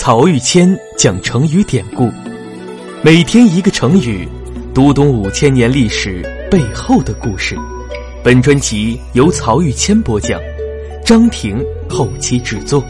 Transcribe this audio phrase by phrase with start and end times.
[0.00, 2.08] 曹玉谦讲成语典故，
[3.02, 4.28] 每天一个成语，
[4.72, 7.56] 读懂五千年历史背后的故事。
[8.22, 10.40] 本专辑由曹玉谦播讲，
[11.04, 12.80] 张婷后期制作。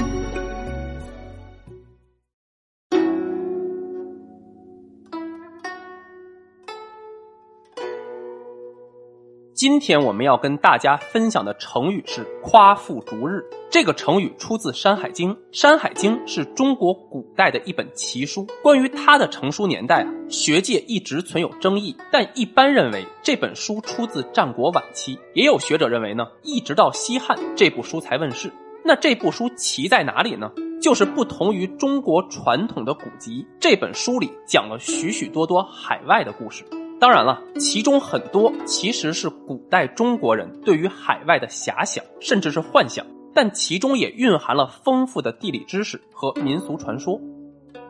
[9.58, 13.42] 今天我们要跟大家分享的成语是“夸父逐日”。
[13.68, 18.46] 这个成语出自《山海经》，《山海经》是中国古代的一本奇书。
[18.62, 25.18] 关于它的成书年代啊，学界一直存有争议，但一般认为这本书出自战国晚期。
[25.34, 28.52] 也有学者认为呢，一直到西汉这部书才问世。
[28.84, 30.52] 那这部书奇在哪里呢？
[30.80, 36.64] 就是不同于中国传统的古籍，这本书里讲了许许多多海外的故事。
[37.00, 47.20] 当然了，其中很多其实是古代中国人对于海外的遐想，甚至是幻想，但其中也蕴含了丰富的地理知识和民俗传说。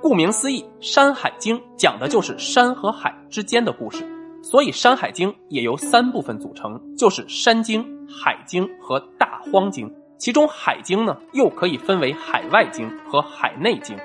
[0.02, 4.04] 顾名思义，《山海经》讲的就是山和海之间的故事，
[4.42, 7.82] 所以《山海经》也由三部分组成，就是《山经》
[8.15, 9.88] 《海经》和《大荒经》。
[10.18, 13.96] 其中，《海经》呢又可以分为海外经和海内经。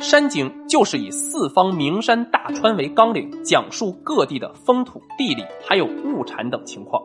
[0.00, 7.00] 山经就是以四方名山大川为纲领，讲述各地的风土、地理还有物产等情况；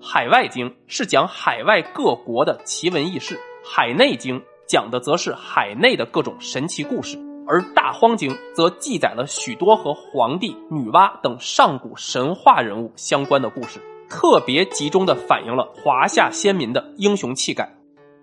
[0.00, 17.79] 海外经是讲海外各国的奇闻异事；海内经讲的则是海内的各种神奇故事；而大荒经则记载了许多和皇帝、女娲等上古神话人物相关的故事，特别集中的反映了华夏先民的英雄气概。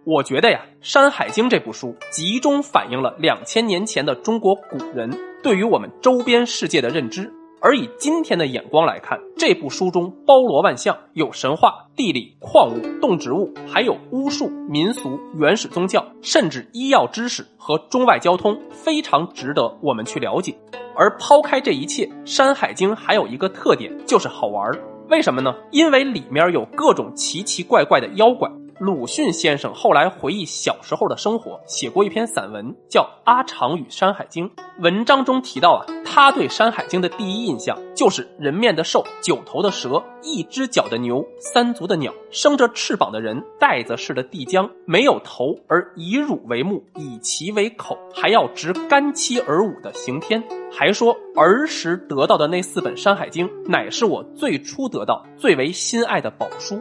[0.10, 5.12] 我觉得呀，《山海经》这部书集中反映了两千年前的中国古人
[5.44, 7.30] 对于我们周边世界的认知。
[7.60, 20.58] 而以今天的眼光来看，这部书中包罗万象，有神话、地理、矿物、动植物，还有巫术、民俗、原始宗教，甚至医药知识和中外交通，非常值得我们去了解。
[20.96, 24.80] 而抛开这一切，《山海经》还有一个特点，就是好玩儿。
[25.10, 25.54] 为什么呢？
[25.72, 28.50] 因为里面有各种奇奇怪怪的妖怪。
[28.80, 34.48] 鲁迅先生后来回忆小时候的生活，写过一篇散文，叫《阿长与山海经》。
[34.80, 50.44] 文章中提到啊，他对《山海经》的第一印象就是人面的兽、九头的蛇、一只脚的牛、三足的鸟、生着翅膀的人、袋子似的地浆、没有头而以乳为目、以其为口，还要执干漆而舞的刑天。
[50.72, 56.80] 还说儿时得到的那四本《山海经》，乃是我最初得到、最为心爱的宝书。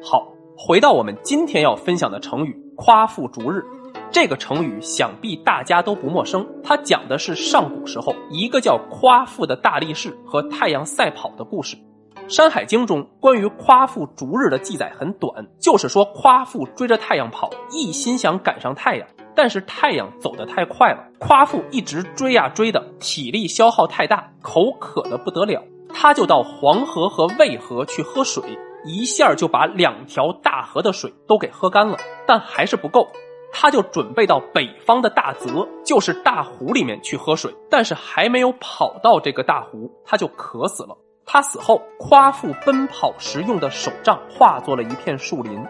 [0.00, 0.31] 好。
[0.64, 3.64] 回到我们今天要分享的成语“夸父逐日”，
[4.12, 6.46] 这个成语想必大家都不陌生。
[6.62, 11.76] 它讲的是上古时候一个叫夸父的大力士和太阳赛跑的故事。
[12.28, 25.60] 《山海经》中关于夸父逐日的记载很短，就是说夸父追着太阳跑，一心想赶上太阳，但是太阳走得太快了，夸父一直追呀追的，体力消耗太大，口渴的不得了，
[25.92, 28.44] 他就到黄河和渭河去喝水。
[28.84, 33.08] 一下就把两条大河的水都给喝干了，但还是不够，
[33.52, 37.54] 他就准备到北方的大泽，就是大湖里面去喝水。
[37.70, 40.96] 但是还没有跑到这个大湖，他就渴死了。
[41.24, 45.64] 他死后，夸父奔跑时用的手杖化作了一片树林。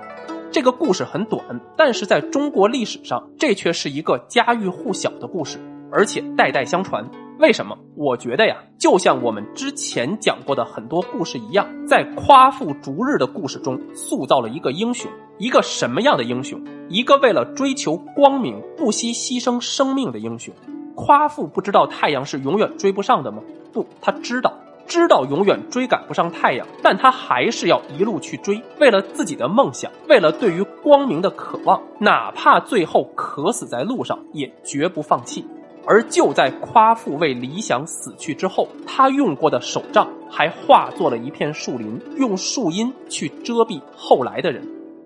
[0.50, 1.42] 这个故事很短，
[1.76, 5.58] 但是在中国历史上，这却是一个家喻户晓的故事，
[5.90, 7.06] 而且代代相传。
[7.42, 7.76] 为什么？
[7.96, 16.62] 我觉得呀，就像我们之前讲过的很多故事一样，在夸父逐日的故事中，塑造了一个英雄，一个什么样的英雄？
[16.88, 20.54] 一个为了追求光明不惜牺牲生命的英雄。
[20.94, 23.42] 夸父不知道太阳是永远追不上的吗？
[23.72, 24.54] 不，他知道，
[24.86, 35.44] 知道永远追赶不上太阳，但他还是要一路去追，为了自己的梦想，为了对于光明的渴望，哪怕最后渴死在路上，也绝不放弃。
[35.86, 44.62] 而就在夸父为理想死去之后，他用过的手杖还化作了一片树林，用树荫去遮蔽后来的人。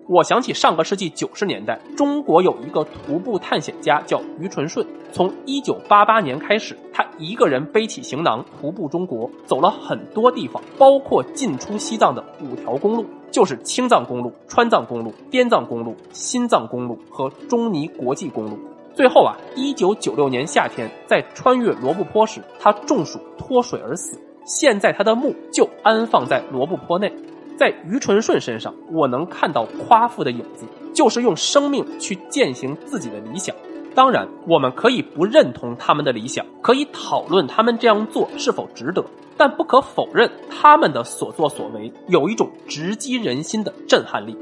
[0.07, 4.85] 我想起上个世纪九十年代，中国有一个徒步探险家叫于纯顺。
[5.11, 18.57] 从一九八八年开始，他一个人背起行囊徒步中国，走了很多地方，包括进出西藏的五条公路，就是青藏公路、川藏公路、滇藏公路、新藏公路和中尼国际公路。
[18.97, 24.19] 最后啊，一九九六年夏天，在穿越罗布泊时，他中暑脱水而死。
[24.43, 27.13] 现在他的墓就安放在罗布泊内。
[27.55, 30.65] 在于纯顺身上，我能看到夸父的影子，
[30.95, 33.55] 就是用生命去践行自己的理想。
[33.93, 39.05] 当然，我们可以不认同他们的理想，可以讨论他们这样做是否值得，
[39.37, 44.35] 但不可否认，他们的所作所为有一种直击人心的震撼力。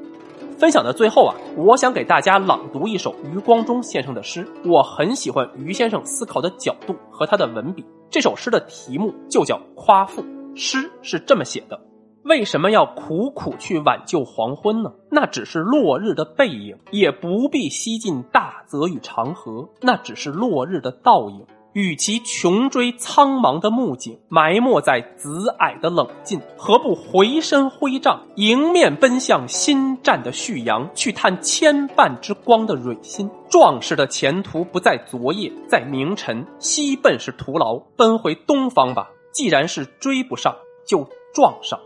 [0.66, 4.48] 分享的最后啊，我想给大家朗读一首余光中先生的诗。
[4.66, 7.86] 我很喜欢余先生思考的角度和他的文笔。
[8.10, 10.24] 这首诗的题目就叫《夸父》，
[10.56, 11.80] 诗是这么写的。
[12.24, 14.92] 为什么要苦苦去挽救黄昏呢？
[15.12, 21.46] 那只是落日的背影，也不必西进大泽与长河，那只是落日的倒影。
[21.76, 33.30] 与其穷追苍茫的幕景，埋没在紫霭的冷尽，何不回身挥杖，迎面奔向新战的旭阳，去探千绊之光的蕊心？
[33.50, 36.48] 壮士的前途不在昨夜，在明晨。
[36.60, 39.10] 西奔是徒劳，奔回东方吧。
[39.34, 40.56] 既然是追不上，
[40.88, 41.78] 就撞上。